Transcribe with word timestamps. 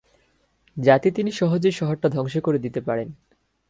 যাতে 0.77 1.07
তিনি 1.11 1.31
সহজেই 1.31 1.71
শহরটা 1.71 2.07
ধ্বংস 2.09 2.37
করে 2.37 2.59
দিতে 2.59 2.81
পারেন। 2.81 3.07